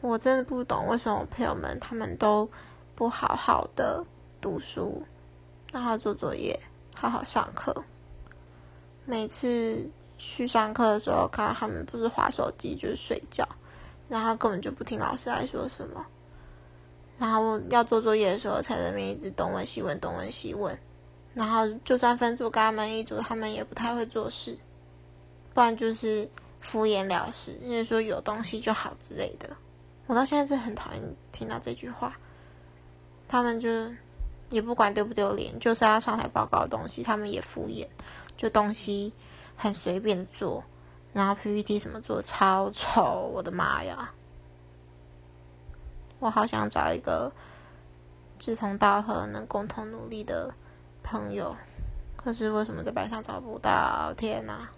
[0.00, 2.48] 我真的不懂为什么我朋友们他们都
[2.94, 4.04] 不好好的
[4.40, 5.02] 读书，
[5.72, 6.58] 然后做作业，
[6.94, 7.84] 好好上课。
[9.04, 13.46] 每次去上课的时候，看到他们不是划手机就是睡觉，
[14.08, 16.06] 然后根本就不听老师在说什么。
[17.18, 20.78] 然后要做作业的时候，才在那边一直东问西问，东问西问。
[21.34, 24.56] 然后就算分组跟他们一组，他们也不太会做事，
[25.52, 26.28] 不然就是
[26.60, 29.50] 敷衍了事，因为说有东西就好之类的。
[30.10, 32.18] 我到现在是很讨厌听到这句话。
[33.28, 33.68] 他们就
[34.48, 37.86] 也不管丢不丢脸，就是要上台报告的东西，他们也敷衍，
[38.36, 39.12] 就东西
[39.56, 40.64] 很随便做，
[41.12, 44.12] 然后 PPT 什么做超丑，我的妈呀！
[46.18, 47.30] 我好想找一个
[48.36, 50.52] 志同道合、能共同努力的
[51.04, 51.54] 朋友，
[52.16, 54.12] 可是为什么在班上找不到？
[54.16, 54.70] 天哪！